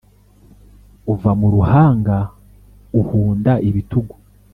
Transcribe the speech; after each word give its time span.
uva 1.13 1.31
mu 1.39 1.47
ruhanga 1.55 2.17
uhunda 2.99 3.53
ibitugu, 3.69 4.15